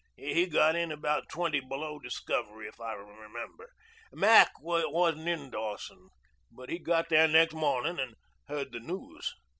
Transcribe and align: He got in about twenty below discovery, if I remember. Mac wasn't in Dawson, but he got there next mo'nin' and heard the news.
He 0.17 0.47
got 0.47 0.75
in 0.75 0.91
about 0.91 1.29
twenty 1.29 1.59
below 1.59 1.99
discovery, 1.99 2.67
if 2.67 2.81
I 2.81 2.93
remember. 2.93 3.69
Mac 4.11 4.51
wasn't 4.59 5.27
in 5.29 5.51
Dawson, 5.51 6.09
but 6.51 6.69
he 6.69 6.79
got 6.79 7.09
there 7.09 7.27
next 7.27 7.53
mo'nin' 7.53 7.99
and 7.99 8.15
heard 8.47 8.71
the 8.71 8.79
news. 8.79 9.35